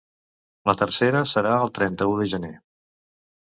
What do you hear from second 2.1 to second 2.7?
de gener.